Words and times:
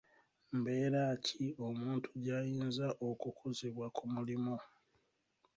Mbeera 0.57 1.03
ki 1.25 1.45
omuntu 1.67 2.07
gy'ayinza 2.23 2.87
okukuzibwa 3.09 3.87
ku 3.95 4.03
mulimu? 4.13 4.55